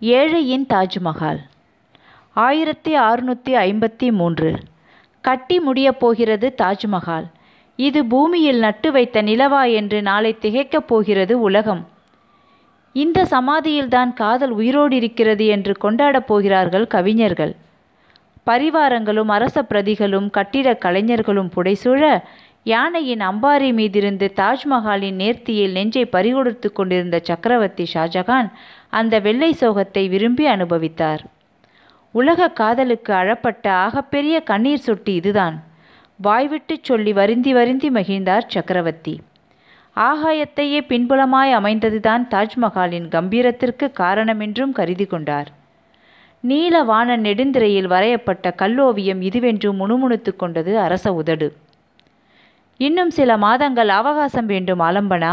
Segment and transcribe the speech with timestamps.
[0.00, 1.38] ஏழையின் தாஜ்மஹால்.
[2.32, 4.58] ஆயிரத்தி அறுநூற்றி ஐம்பத்தி மூன்று.
[5.20, 7.24] கட்டி முடியப் போகிறது தாஜ்மஹால்.
[7.76, 11.88] இது பூமியில் நட்டு வைத்த நிலவா என்று நாளை திகைக்கப் போகிறது உலகம்.
[12.92, 17.56] இந்த சமாதியில்தான் காதல் உயிரோடு இருக்கிறது என்று கொண்டாடப் போகிறார்கள் கவிஞர்கள்.
[18.46, 22.22] பரிவாரங்களும் அரச பிரதிகளும் கட்டிடக் கலைஞர்களும் புடைசூழ
[22.62, 28.50] யானையின் அம்பாரி மீதிருந்து தாஜ்மஹாலின் நேர்த்தியில் நெஞ்சை பறிகொடுத்து கொண்டிருந்த சக்கரவர்த்தி ஷாஜகான்
[28.90, 31.18] அந்த வெள்ளை சோகத்தை விரும்பி அனுபவித்தார்.
[32.12, 35.64] உலக காதலுக்கு அழப்பட்ட ஆகப்பெரிய கண்ணீர் சொட்டு இதுதான்.
[36.16, 39.20] வாய்விட்டு சொல்லி வருந்தி வருந்தி மகிழ்ந்தார் சக்கரவர்த்தி.
[39.96, 45.48] ஆகாயத்தையே பின்புலமாய் அமைந்ததுதான் தாஜ்மஹாலின் கம்பீரத்திற்கு காரணமென்றும் கருதி கொண்டார்.
[46.40, 51.52] நீல வான நெடுந்திரையில் வரையப்பட்ட கல்லோவியம் இதுவென்று முணுமுணுத்து கொண்டது அரச உதடு.
[52.80, 55.32] இன்னும் சில மாதங்கள் அவகாசம் வேண்டும் ஆலம்பனா?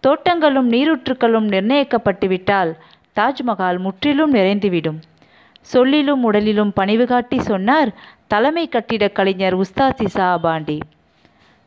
[0.00, 2.72] தோட்டங்களும் நீரூற்றுக்களும் நிர்ணயிக்கப்பட்டுவிட்டால்
[3.16, 4.98] தாஜ்மஹால் முற்றிலும் நிறைந்துவிடும்.
[5.60, 7.90] சொல்லிலும் உடலிலும் பணிவு காட்டி சொன்னார்
[8.26, 10.78] தலைமை கட்டிடக் கலைஞர் உஸ்தாத் இசா பாண்டி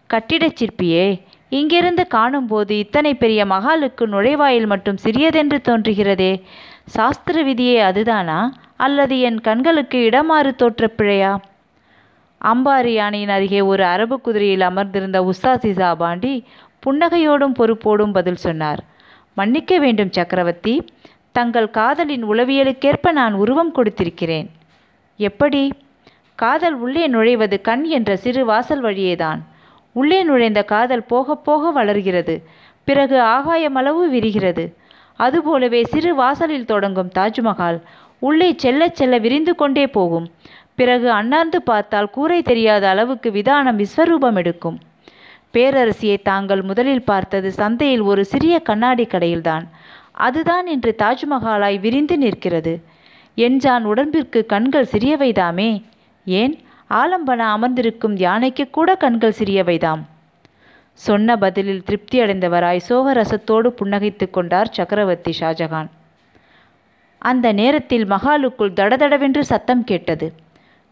[0.09, 1.07] கட்டிடச் சிற்பியே
[1.49, 6.41] இங்கிருந்து காணும்போது இத்தனை பெரிய மகாலுக்கு நுழைவாயில் மட்டும் சிறியதென்று தோன்றுகிறதே.
[6.85, 8.39] சாஸ்திர விதியே அதுதானா?
[8.77, 11.33] அல்லது என் கண்களுக்கு இடமாறு தோற்ற பிழையா?
[12.43, 16.43] அம்பாரி யானையின் அருகே ஒரு அரபு குதிரையில் அமர்ந்திருந்த உஸ்தாசிசா பாண்டி
[16.85, 18.83] புன்னகையோடும் பொறுப்போடும் பதில் சொன்னார்.
[19.33, 20.85] மன்னிக்க வேண்டும் சக்கரவர்த்தி.
[21.31, 24.47] தங்கள் காதலின் உளவியலுக்கேற்ப நான் உருவம் கொடுத்திருக்கிறேன்.
[25.17, 25.73] எப்படி?
[26.35, 29.39] காதல் உள்ளே நுழைவது கண் என்ற சிறு வாசல் வழியேதான்.
[29.91, 32.43] உள்ளே நுழைந்த காதல் போக போக வளர்கிறது.
[32.83, 34.75] பிறகு ஆகாயமளவு விரிகிறது.
[35.15, 37.81] அதுபோலவே சிறு வாசலில் தொடங்கும் தாஜ்மஹால்
[38.19, 40.31] உள்ளே செல்ல செல்ல விரிந்து கொண்டே போகும்.
[40.75, 44.79] பிறகு அண்ணாந்து பார்த்தால் கூரை தெரியாத அளவுக்கு விதானம் விஸ்வரூபம் எடுக்கும்.
[45.53, 49.67] பேரரசியை தாங்கள் முதலில் பார்த்தது சந்தையில் ஒரு சிறிய கண்ணாடி கடையில்தான்.
[50.11, 52.83] அதுதான் இன்று தாஜ்மஹாலாய் விரிந்து நிற்கிறது.
[53.37, 55.83] என்ஜான் உடம்பிற்கு கண்கள் சிறியவைதாமே?
[56.25, 56.63] ஏன்?
[56.89, 59.99] ஆலம்பன அமர்ந்திருக்கும் யானைக்கு கூட கண்கள் சிறியவைதாம்.
[60.91, 65.87] சொன்ன பதிலில் திருப்தி அடைந்தவராய் சோகரசத்தோடு புன்னகைத்து கொண்டார் சக்கரவர்த்தி ஷாஜகான்.
[67.17, 70.33] அந்த நேரத்தில் மகாலுக்குள் தடதடவென்று சத்தம் கேட்டது.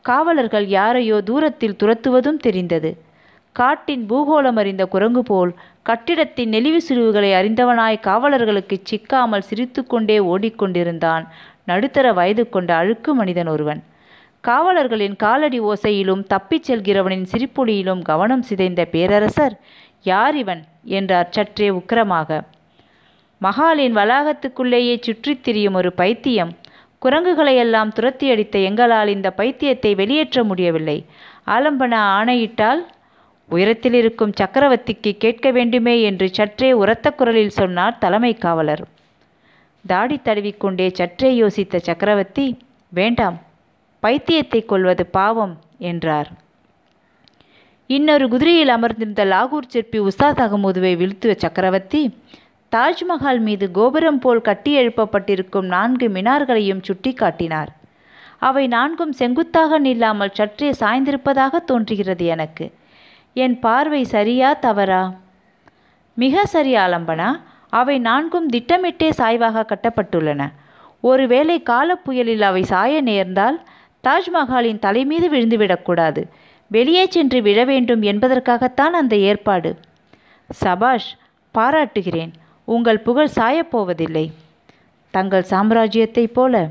[0.03, 2.97] காவலர்கள் யாரையோ தூரத்தில் துரத்துவதும் தெரிந்தது.
[3.51, 11.27] காட்டின் பூகோளம் அறிந்த குரங்கு போல் கட்டிடத்தின் நெளிவு சுழிவுகளை அறிந்தவனாய் காவலர்களுக்கு சிக்காமல் சிரித்துக்கொண்டே ஓடிக்கொண்டிருந்தான்
[11.65, 13.83] நடுத்தர வயது கொண்ட அழுக்கு மனிதன் ஒருவன்.
[14.47, 19.59] காவலர்களின் காலடி ஓசையிலும் தப்பிச் செல்கிறவனின் சிரிப்பொலியிலும் கவனம் சிதைந்த பேரரசர்
[20.03, 20.63] யார் இவன்?
[20.83, 22.41] என்றார் சற்றே உக்கிரமாக.
[23.41, 26.51] மகாலின் வளாகத்துக்குள்ளேயே சுற்றித் திரியும் ஒரு பைத்தியம்
[27.03, 30.97] குரங்குகளையெல்லாம் துரத்தி அடித்த எங்களால் இந்த பைத்தியத்தை வெளியேற்ற முடியவில்லை.
[31.45, 32.81] ஆலம்பனா ஆணையிட்டால்
[33.49, 38.83] உயரத்தில் இருக்கும் சக்கரவர்த்திக்கு கேட்க வேண்டுமே என்று சற்றே உரத்த குரலில் சொன்னார் தலைமை காவலர்.
[39.85, 42.45] தாடி தடவிக்கொண்டே சற்றே யோசித்த சக்கரவர்த்தி
[42.89, 43.37] வேண்டாம்
[44.03, 46.29] பைத்தியத்தை கொள்வது பாவம் என்றார்.
[47.89, 52.01] இன்னொரு குதிரையில் அமர்ந்திருந்த லாகூர் சிற்பி உஸ்தாத் அகமதுவை வீழ்த்துவ சக்கரவர்த்தி
[52.75, 57.71] தாஜ்மஹால் மீது கோபுரம் போல் கட்டி எழுப்பப்பட்டிருக்கும் நான்கு மினார்களையும் சுட்டி காட்டினார்
[58.39, 62.65] அவை நான்கும் செங்குத்தாக நில்லாமல் சற்றே சாய்ந்திருப்பதாக தோன்றுகிறது எனக்கு.
[63.33, 65.13] என் பார்வை சரியா தவறா?
[66.17, 67.29] மிக சரி ஆலம்பனா
[67.69, 70.41] அவை நான்கும் திட்டமிட்டே சாய்வாக கட்டப்பட்டுள்ளன.
[71.01, 73.57] ஒருவேளை காலப்புயலில் அவை சாய நேர்ந்தால்
[74.03, 76.23] தாஜ்மஹாலின் தலைமீது விழுந்துவிடக்கூடாது
[76.67, 79.71] வெளியே சென்று விழ வேண்டும் என்பதற்காகத்தான் அந்த ஏற்பாடு.
[80.49, 81.11] சபாஷ்
[81.55, 82.33] பாராட்டுகிறேன்.
[82.63, 84.31] உங்கள் புகழ் சாயப்போவதில்லை.
[85.11, 86.69] தங்கள் சாம்ராஜ்யத்தைப் போல.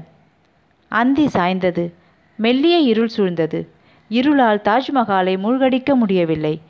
[0.89, 1.93] அந்தி சாய்ந்தது.
[2.37, 3.67] மெல்லிய இருள் சூழ்ந்தது.
[4.09, 6.61] இருளால் தாஜ்மஹாலை மூழ்கடிக்க முடியவில்லை.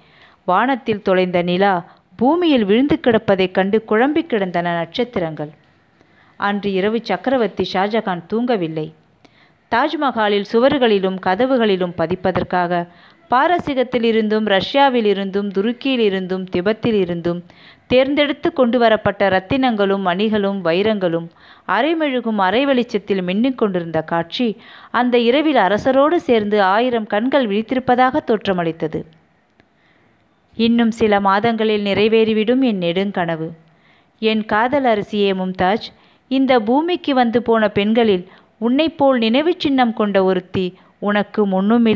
[0.45, 1.85] வானத்தில் தொலைந்த நிலா
[2.17, 5.51] பூமியில் விழுந்து கிடப்பதைக் கண்டு குழம்பி கிடந்தன நட்சத்திரங்கள்.
[6.37, 8.93] அன்று இரவு சக்கரவர்த்தி ஷாஜகான் தூங்கவில்லை.
[9.71, 12.89] தாஜ்மஹாலில் சுவர்களிலும் கதவுகளிலும் பதிப்பதற்காக
[13.33, 17.41] பாரசீகத்தில் இருந்தும் ரஷ்யாவில் இருந்தும் துருக்கியில் இருந்தும் திபத்தில் இருந்தும்
[17.87, 21.27] தேர்ந்தெடுத்து கொண்டு வரப்பட்ட ரத்தினங்களும் மணிகளும் வைரங்களும்
[21.69, 24.49] அரைமெழுகும் அரை வெளிச்சத்தில் மின்னிக் கொண்டிருந்த காட்சி
[24.91, 29.01] அந்த இரவில் அரசரோடு சேர்ந்து ஆயிரம் கண்கள் விழித்திருப்பதாக தோற்றமளித்தது.
[30.57, 33.49] இன்னும் சில மாதங்களில் நிறைவேறிவிடும் என் நெடுங்கனவு.
[34.19, 35.87] என் காதல் அரசியே மும்தாஜ்
[36.31, 40.67] இந்த பூமிக்கு வந்து போன பெண்களில் உன்னைப் போல் நினைவு சின்னம் கொண்ட ஒருத்தி
[40.99, 41.87] உனக்கு முன்னும்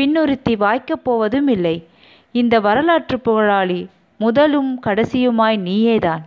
[0.00, 1.86] பின்னுறுத்தி வாய்க்கப் போவதும் இல்லை.
[2.32, 3.86] இந்த வரலாற்று புகழாளி
[4.18, 6.22] முதலும் கடைசியுமாய் நீயேதான்.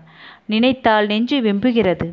[0.45, 2.07] நினைத்தால் நெஞ்சு வெம்புகிறது.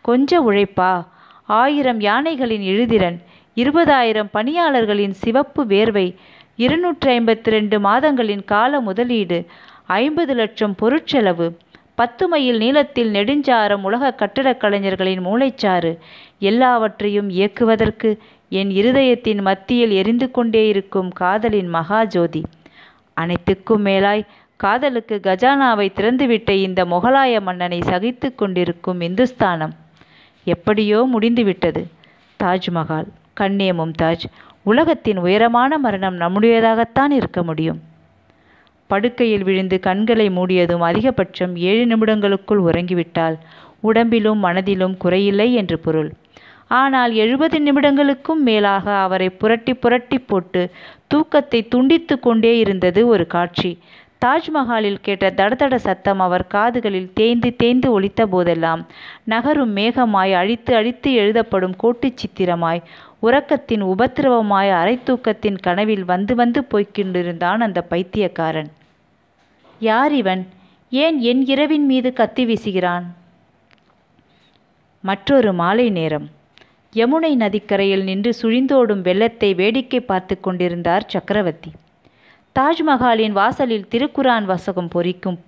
[0.00, 1.06] கொஞ்ச உழைப்பா?
[1.44, 3.18] ஆயிரம் யானைகளின் இழுதிறன்
[3.54, 6.16] இருபதாயிரம் பணியாளர்களின் சிவப்பு வேர்வை
[6.56, 9.46] இருநூற்றி ஐம்பத்தி ரெண்டு மாதங்களின் கால முதலீடு
[9.86, 11.56] ஐம்பது லட்சம் பொருட்செலவு
[11.94, 15.98] பத்து மைல் நீளத்தில் நெடுஞ்சாரம் உலக கட்டடக் கலைஞர்களின் மூளைச்சாறு
[16.38, 22.42] எல்லாவற்றையும் இயக்குவதற்கு என் இருதயத்தின் மத்தியில் எரிந்து கொண்டே இருக்கும் காதலின் மகாஜோதி.
[23.14, 24.26] அனைத்துக்கும் மேலாய்
[24.56, 29.74] காதலுக்கு கஜானாவை திறந்துவிட்ட இந்த முகலாய மன்னனை சகித்து கொண்டிருக்கும் இந்துஸ்தானம்
[30.44, 31.86] எப்படியோ முடிந்துவிட்டது.
[32.44, 34.24] தாஜ்மஹால் கண்ணே மும்தாஜ்
[34.62, 37.80] உலகத்தின் உயரமான மரணம் நம்முடையதாகத்தான் இருக்க முடியும்.
[38.86, 43.36] படுக்கையில் விழுந்து கண்களை மூடியதும் அதிகபட்சம் ஏழு நிமிடங்களுக்குள் உறங்கிவிட்டால்
[43.80, 46.10] உடம்பிலும் மனதிலும் குறையில்லை என்று பொருள்.
[46.68, 50.70] ஆனால் எழுபது நிமிடங்களுக்கும் மேலாக அவரை புரட்டி புரட்டி போட்டு
[51.06, 53.78] தூக்கத்தை துண்டித்து கொண்டே இருந்தது ஒரு காட்சி.
[54.24, 58.86] தாஜ்மஹாலில் கேட்ட தடதட சத்தம் அவர் காதுகளில் தேய்ந்து தேய்ந்து ஒலித்த போதெல்லாம்
[59.24, 62.82] நகரும் மேகமாய் அழித்து அழித்து எழுதப்படும் கோட்டுச் சித்திரமாய்
[63.22, 68.72] உறக்கத்தின் உபத்திரவமாய் அரைத்தூக்கத்தின் கனவில் வந்து வந்து போய்க்கொண்டிருந்தான் அந்த பைத்தியக்காரன்.
[69.78, 70.48] யார் இவன்?
[70.90, 73.02] ஏன் என் இரவின் மீது கத்தி வீசுகிறான்?
[75.00, 76.35] மற்றொரு மாலை நேரம்.
[76.98, 81.70] யமுனை நதிக்கரையில் நின்று சுழிந்தோடும் வெள்ளத்தை வேடிக்கை பார்த்து கொண்டிருந்தார் சக்கரவர்த்தி.
[82.56, 85.38] தாஜ்மஹாலின் வாசலில் திருக்குரான் வசகம் பொறிக்கும்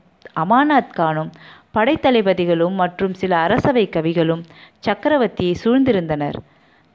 [0.41, 1.31] அமானாத் கானும்
[1.75, 4.43] படைத்தளபதிகளும் மற்றும் சில அரசவை கவிகளும்
[4.87, 6.39] சக்கரவர்த்தியை சூழ்ந்திருந்தனர்.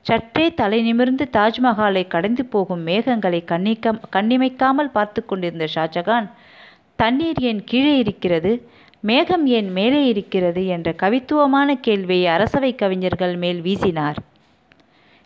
[0.06, 6.28] சற்றே தலை நிமிர்ந்து தாஜ்மஹாலை கடந்து போகும் மேகங்களை கண்ணிக்க கண்ணிமைக்காமல் பார்த்து கொண்டிருந்த ஷாஜகான்
[6.96, 8.52] தண்ணீர் ஏன் கீழே இருக்கிறது?
[9.00, 10.62] மேகம் ஏன் மேலே இருக்கிறது?
[10.68, 14.20] என்ற கவித்துவமான கேள்வியை அரசவை கவிஞர்கள் மேல் வீசினார்.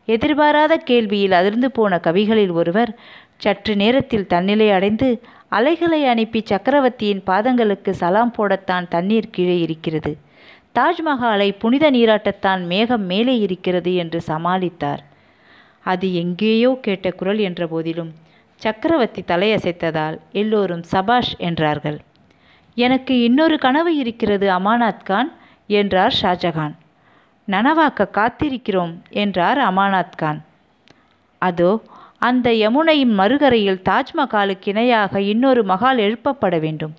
[0.08, 2.92] எதிர்பாராத கேள்வியில் அதிர்ந்து போன கவிகளில் ஒருவர்
[3.38, 5.10] சற்று நேரத்தில் தன்னிலை அடைந்து
[5.48, 10.12] அலைகளை அனுப்பி சக்கரவர்த்தியின் பாதங்களுக்கு சலாம் போடத்தான் தண்ணீர் கீழே இருக்கிறது.
[10.80, 15.02] தாஜ்மஹாலை புனித நீராட்டத்தான் மேகம் மேலே இருக்கிறது என்று சமாளித்தார்.
[15.84, 18.12] அது எங்கேயோ கேட்ட குரல் என்ற போதிலும்
[18.62, 21.98] சக்கரவர்த்தி தலையசைத்ததால் எல்லோரும் சபாஷ் என்றார்கள்.
[22.78, 25.32] எனக்கு இன்னொரு கனவு இருக்கிறது அமானாத் கான்
[25.68, 26.76] என்றார் ஷாஜகான்.
[27.48, 30.46] நனவாக்க காத்திருக்கிறோம் என்றார் அமானாத் கான்
[31.42, 31.82] அதோ
[32.20, 36.94] அந்த யமுனையின் மறுகரையில் தாஜ்மஹாலுக்கு இணையாக இன்னொரு மகால் எழுப்பப்பட வேண்டும்.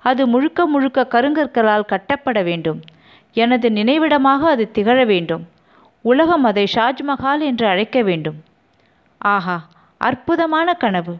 [0.00, 2.80] அது முழுக்க முழுக்க கருங்கற்களால் கட்டப்பட வேண்டும்.
[3.32, 5.48] எனது நினைவிடமாக அது திகழ வேண்டும்.
[6.02, 8.42] உலகம் அதை ஷாஜ்மஹால் என்று அழைக்க வேண்டும்.
[9.18, 11.18] ஆஹா அற்புதமான கனவு.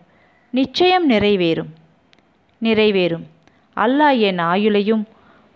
[0.50, 1.72] நிச்சயம் நிறைவேறும்.
[2.62, 3.26] நிறைவேறும்.
[3.76, 5.04] அல்லாஹ் என் ஆயுளையும்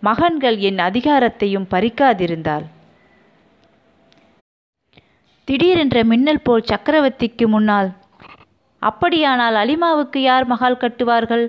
[0.03, 2.63] மகன்கள் என் அதிகாரத்தையும் பறிக்காதிருந்தால்.
[5.51, 7.89] திடீரென்ற மின்னல் போல் சக்கரவர்த்திக்கு முன்னால்
[8.81, 11.43] அப்படியானால் அலிமாவுக்கு யார் மகால் கட்டுவார்கள்?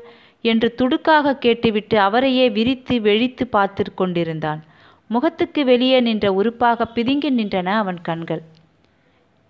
[0.44, 4.60] என்று துடுக்காக கேட்டுவிட்டு அவரையே விரித்து வெழித்து பார்த்து கொண்டிருந்தான்.
[5.06, 8.42] முகத்துக்கு வெளியே நின்ற உறுப்பாக பிதுங்கி நின்றன அவன் கண்கள்.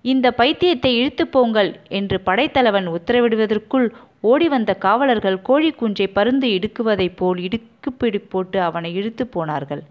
[0.04, 3.88] இந்த பைத்தியத்தை இழுத்து போங்கள் என்று படைத்தலைவன் உத்தரவிடுவதற்குள்
[4.20, 9.82] ஓடி வந்த காவலர்கள் கோழி குஞ்சை பருந்து இடுக்குவதைப் போல் இடுக்குப்பிடி போட்டு அவனை இழுத்து போனார்கள்.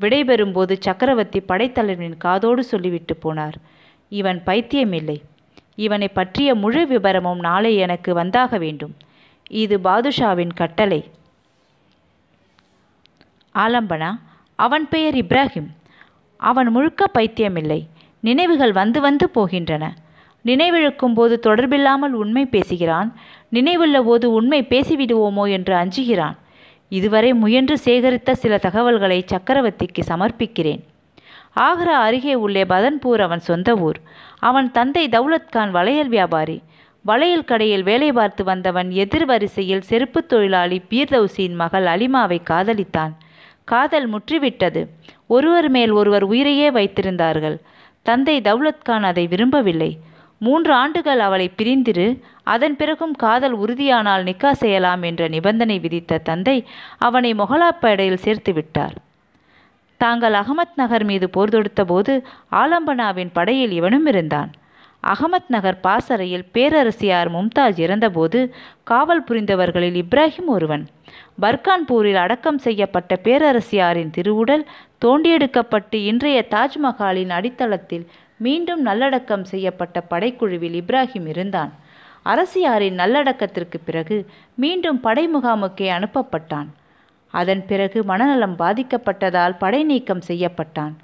[0.00, 3.58] விடைபெறும்போது சக்கரவர்த்தி படைத்தலைவனின் காதோடு சொல்லிவிட்டு போனார்.
[4.18, 5.18] இவன் பைத்தியமில்லை.
[5.76, 8.94] இவனை பற்றிய முழு விபரமும் நாளை எனக்கு வந்தாக வேண்டும்.
[9.50, 11.00] இது பாதுஷாவின் கட்டளை.
[13.54, 14.10] ஆலம்பனா
[14.58, 15.70] அவன் பெயர் இப்ராஹிம்.
[16.36, 17.80] அவன் முழுக்க பைத்தியமில்லை.
[18.20, 19.84] நினைவுகள் வந்து வந்து போகின்றன.
[20.44, 23.10] நினைவிழுக்கும் போது தொடர்பில்லாமல் உண்மை பேசுகிறான்.
[23.52, 26.36] நினைவுள்ள போது உண்மை பேசிவிடுவோமோ என்று அஞ்சுகிறான்.
[26.88, 30.82] இதுவரை முயன்று சேகரித்த சில தகவல்களை சக்கரவர்த்திக்கு சமர்ப்பிக்கிறேன்.
[31.56, 33.96] ஆக்ரா அருகே உள்ளே பதன்பூர் அவன் சொந்த ஊர்.
[34.38, 36.62] அவன் தந்தை தௌலத்கான் வளையல் வியாபாரி.
[37.02, 43.12] வளையல் கடையில் வேலை பார்த்து வந்தவன் எதிர் வரிசையில் செருப்புத் தொழிலாளி பீர்தௌசியின் மகள் அலிமாவை காதலித்தான்.
[43.64, 44.86] காதல் முற்றிவிட்டது.
[45.26, 47.58] ஒருவர் மேல் ஒருவர் உயிரையே வைத்திருந்தார்கள்.
[48.02, 49.98] தந்தை தௌலத்கான் அதை விரும்பவில்லை.
[50.38, 56.66] மூன்று ஆண்டுகள் அவளை பிரிந்திரு அதன் பிறகும் காதல் உறுதியானால் நிக்கா செய்யலாம் என்ற நிபந்தனை விதித்த தந்தை
[56.98, 59.10] அவனை மொகலாப்பேடையில் சேர்த்து விட்டார்.
[60.02, 62.12] தாங்கள் அகமத் நகர் மீது போர் தொடுத்தபோது
[62.60, 64.50] ஆலம்பனாவின் படையில் இவனும் இருந்தான்.
[65.12, 68.40] அகமத் நகர் பாசறையில் பேரரசியார் மும்தாஜ் இறந்தபோது
[68.90, 70.84] காவல் புரிந்தவர்களில் இப்ராஹிம் ஒருவன்.
[71.42, 74.64] பர்கான்பூரில் அடக்கம் செய்யப்பட்ட பேரரசியாரின் திருவுடல்
[75.04, 78.04] தோண்டியெடுக்கப்பட்டு இன்றைய தாஜ்மஹாலின் அடித்தளத்தில்
[78.36, 81.72] மீண்டும் நல்லடக்கம் செய்யப்பட்ட படைக்குழுவில் இப்ராஹிம் இருந்தான்.
[82.22, 84.18] அரசியாரின் நல்லடக்கத்திற்கு பிறகு
[84.54, 86.70] மீண்டும் படை முகாமுக்கே அனுப்பப்பட்டான்.
[87.40, 90.94] அதன் பிறகு மனநலம் பாதிக்கப்பட்டதால் படை நீக்கம் செய்யப்பட்டான்.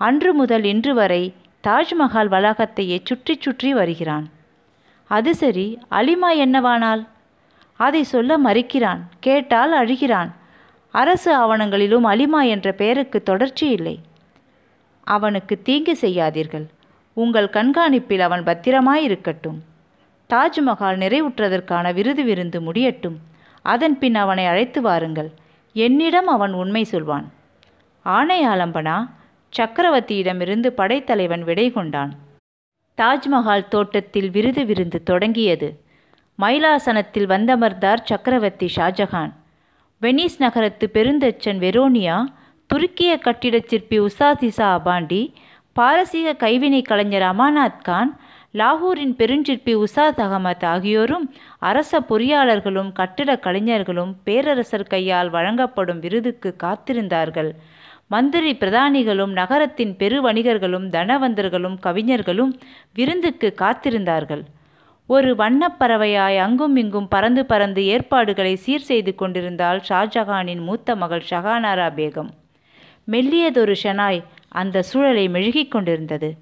[0.00, 1.22] அன்று முதல் இன்று வரை
[1.64, 4.26] தாஜ்மஹால் வளாகத்தையே சுற்றி சுற்றி வருகிறான்.
[5.10, 5.68] அது சரி
[5.98, 7.02] அலிமா என்னவானால்
[7.80, 10.30] அதை சொல்ல மறுக்கிறான் கேட்டால் அழுகிறான்.
[10.94, 13.96] அரசு ஆவணங்களிலும் அலிமா என்ற பெயருக்கு தொடர்ச்சி இல்லை.
[15.06, 16.66] அவனுக்கு தீங்கு செய்யாதீர்கள்.
[17.16, 19.58] உங்கள் கண்காணிப்பில் அவன் பத்திரமாயிருக்கட்டும்.
[20.30, 23.18] தாஜ்மஹால் நிறைவுற்றதற்கான விருது விருந்து முடியட்டும்.
[23.74, 25.30] அதன் பின் அவனை அழைத்து வாருங்கள்.
[25.72, 27.32] என்னிடம் அவன் உண்மை சொல்வான்.
[28.02, 29.08] ஆணை ஆலம்பனா
[29.58, 32.14] சக்கரவர்த்தியிடமிருந்து படைத்தலைவன் விடை கொண்டான்.
[32.96, 35.84] தாஜ்மஹால் தோட்டத்தில் விருது விருந்து தொடங்கியது.
[36.38, 39.32] மயிலாசனத்தில் வந்தமர்ந்தார் சக்கரவர்த்தி ஷாஜஹான்.
[40.02, 42.24] வெனிஸ் நகரத்து பெருந்தச்சன் வெரோனியா
[42.74, 45.32] துருக்கிய கட்டிடச் சிற்பி உசாதிசா அபாண்டி
[45.72, 48.20] பாரசீக கைவினை கலைஞர் அமானாத் கான்
[48.54, 57.50] லாகூரின் பெருஞ்சிற்பி உசாத் அகமத் ஆகியோரும் அரச பொறியாளர்களும் கட்டிடக் கலைஞர்களும் பேரரசர் கையால் வழங்கப்படும் விருதுக்கு காத்திருந்தார்கள்.
[58.06, 62.60] மந்திரி பிரதானிகளும் நகரத்தின் பெரு வணிகர்களும் தனவந்தர்களும் கவிஞர்களும்
[62.94, 64.42] விருந்துக்கு காத்திருந்தார்கள்.
[65.06, 72.28] ஒரு வண்ணப்பறவையாய் அங்கும் இங்கும் பறந்து பறந்து ஏற்பாடுகளை சீர் செய்து கொண்டிருந்தாள் ஷாஜஹானின் மூத்த மகள் ஷஹானாரா பேகம்.
[73.04, 76.36] மெல்லியதொரு ஷனாய் அந்த சூழலை மெழுகிக் கொண்டிருந்தது.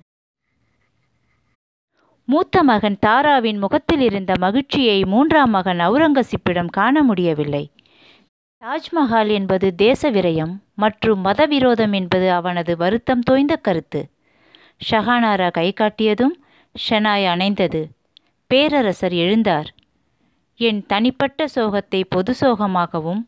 [2.28, 7.64] மூத்த மகன் தாராவின் முகத்தில் இருந்த மகிழ்ச்சியை மூன்றாம் மகன் அவுரங்கசீப்பிடம் காண முடியவில்லை.
[8.62, 14.00] தாஜ்மஹால் என்பது தேச விரயம் மற்றும் மதவிரோதம் என்பது அவனது வருத்தம் தோய்ந்த கருத்து.
[14.80, 16.34] ஷஹானாரா கை காட்டியதும்
[16.74, 17.82] ஷனாய் அணைந்தது.
[18.50, 19.68] பேரரசர் எழுந்தார்.
[20.60, 23.22] என் தனிப்பட்ட சோகத்தை பொது சோகமாகவும்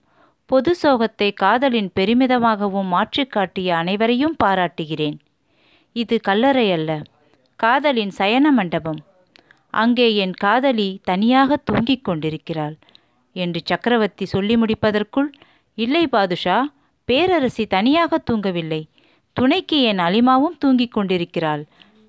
[0.50, 5.19] பொது சோகத்தை காதலின் பெருமிதமாகவும் மாற்றி காட்டிய அனைவரையும் பாராட்டுகிறேன்.
[5.97, 6.90] இது கல்லறை அல்ல.
[7.61, 9.00] காதலின் சயன மண்டபம்.
[9.75, 12.77] அங்கே என் காதலி தனியாக தூங்கிக் கொண்டிருக்கிறாள்.
[13.37, 15.31] என்று சக்கரவர்த்தி சொல்லி முடிப்பதற்குள்
[15.79, 16.73] இல்லை பாதுஷா
[17.09, 18.83] பேரரசி தனியாக தூங்கவில்லை.
[19.33, 21.65] துணைக்கு என் அலிமாவும் தூங்கிக் கொண்டிருக்கிறாள்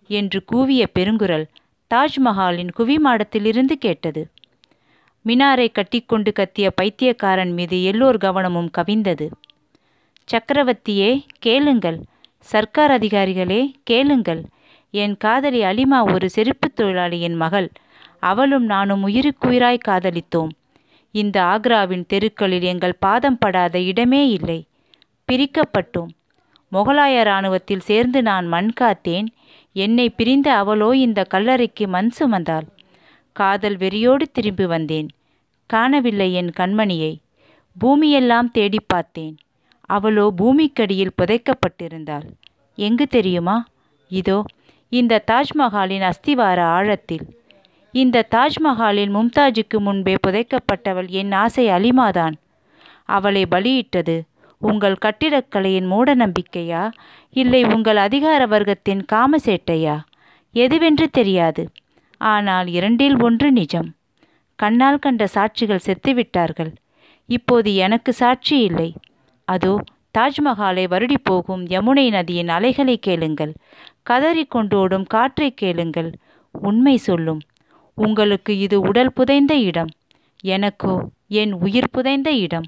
[0.10, 1.46] என்று கூவிய பெருங்குரல்
[1.91, 4.32] தாஜ்மஹாலின் குவிமாடத்திலிருந்து கேட்டது.
[5.25, 9.27] மினாரை கட்டிக்கொண்டு கத்திய பைத்தியக்காரன் மீது எல்லோர் கவனமும் கவிந்தது.
[10.27, 12.00] சக்கரவர்த்தியே கேளுங்கள்.
[12.39, 14.41] சர்க்கார் அதிகாரிகளே கேளுங்கள்.
[14.91, 17.72] என் காதலி அலிமா ஒரு செருப்புத் தொழிலாளியின் மகள்.
[18.19, 20.50] அவளும் நானும் உயிருக்குயிராய் காதலித்தோம்.
[21.12, 24.65] இந்த ஆக்ராவின் தெருக்களில் எங்கள் பாதம் படாத இடமே இல்லை.
[25.31, 26.10] பிரிக்கப்பட்டோம்.
[26.72, 29.27] முகலாய இராணுவத்தில் சேர்ந்து நான் மண் காத்தேன்.
[29.74, 32.67] என்னை பிரிந்த அவளோ இந்த கல்லறைக்கு மண் சுமந்தாள்.
[33.31, 35.08] காதல் வெறியோடு திரும்பி வந்தேன்.
[35.65, 37.17] காணவில்லை என் கண்மணியை.
[37.81, 39.38] பூமியெல்லாம் தேடி பார்த்தேன்.
[39.81, 42.27] அவளோ பூமிக்கடியில் புதைக்கப்பட்டிருந்தாள்.
[42.75, 43.65] எங்கு தெரியுமா?
[44.08, 44.43] இதோ
[44.91, 47.25] இந்த தாஜ்மஹாலின் அஸ்திவார ஆழத்தில்.
[47.93, 52.36] இந்த தாஜ்மஹாலில் மும்தாஜுக்கு முன்பே புதைக்கப்பட்டவள் என் ஆசை அலிமாதான்.
[53.05, 54.22] அவளை பலியிட்டது
[54.62, 56.91] உங்கள் கட்டிடக்கலையின் மூட நம்பிக்கையா
[57.29, 60.00] இல்லை உங்கள் அதிகார வர்க்கத்தின் காமசேட்டையா?
[60.53, 61.69] எதுவென்று தெரியாது.
[62.17, 63.89] ஆனால் இரண்டில் ஒன்று நிஜம்.
[64.55, 66.72] கண்ணால் கண்ட சாட்சிகள் செத்துவிட்டார்கள்.
[67.29, 68.93] இப்போது எனக்கு சாட்சி இல்லை.
[69.48, 69.74] அதோ
[70.17, 73.53] தாஜ்மஹாலை வருடி போகும் யமுனை நதியின் அலைகளை கேளுங்கள்.
[74.10, 76.13] கதறிக்கொண்டோடும் காற்றை கேளுங்கள்.
[76.51, 77.42] உண்மை சொல்லும்.
[77.94, 79.92] உங்களுக்கு இது உடல் புதைந்த இடம்.
[80.42, 82.68] எனக்கோ என் உயிர் புதைந்த இடம்.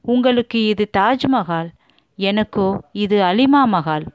[0.00, 1.68] உங்களுக்கு இது தாஜ்மஹால்.
[2.16, 4.06] எனக்கோ இது அலிமா மஹால்.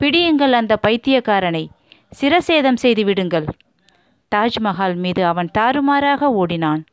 [0.00, 1.68] பிடியுங்கள் அந்த பைத்தியக்காரனை.
[2.20, 3.46] சிரசேதம் செய்து விடுங்கள்.
[4.34, 6.84] தாஜ்மஹால் மீது அவன் தாறுமாறாக ஓடினான்.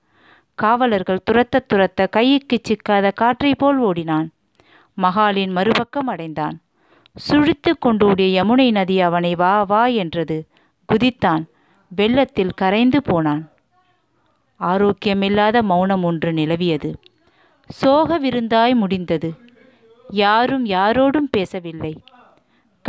[0.55, 4.27] காவலர்கள் துரத்த துரத்த கைக்கு சிக்காத காற்றை போல் ஓடினான்.
[4.97, 6.59] மகாலின் மறுபக்கம் அடைந்தான்.
[7.15, 10.47] சுழித்து கொண்டோடிய யமுனை நதி அவனை வா வா என்றது.
[10.93, 11.45] குதித்தான்.
[11.87, 13.49] வெள்ளத்தில் கரைந்து போனான்.
[14.59, 16.93] ஆரோக்கியமில்லாத மௌனம் ஒன்று நிலவியது.
[17.67, 19.33] சோக விருந்தாய் முடிந்தது.
[20.09, 22.03] யாரும் யாரோடும் பேசவில்லை.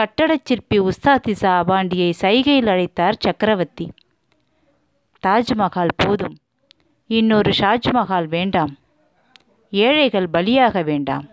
[0.00, 3.92] கட்டடச் சிற்பி உஸ்தாதிசா அபாண்டியை சைகையில் அழைத்தார் சக்கரவர்த்தி.
[5.26, 6.36] தாஜ்மஹால் போதும்.
[7.06, 8.76] இன்னொரு ஷாஜ்மஹால் வேண்டாம்.
[9.70, 11.24] ஏழைகள் பலியாக வேண்டாம்.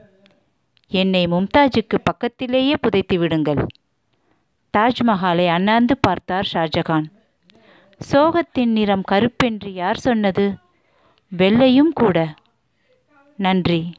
[0.92, 3.66] என்னை மும்தாஜுக்கு பக்கத்திலேயே புதைத்து விடுங்கள்.
[4.78, 7.06] தாஜ்மஹாலை அண்ணாந்து பார்த்தார் ஷாஜகான்.
[8.12, 10.54] சோகத்தின் நிறம் கருப்பென்று யார் சொன்னது?
[11.38, 12.34] வெள்ளையும் கூட.
[13.38, 13.94] நன்றி.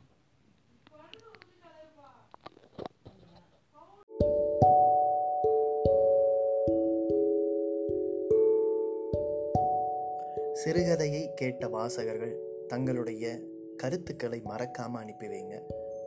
[10.64, 12.36] சிறுகதையை கேட்ட வாசகர்கள்
[12.68, 13.38] தங்களுடைய
[13.76, 15.60] கருத்துக்களை மறக்காமல் அனுப்பி வைங்க.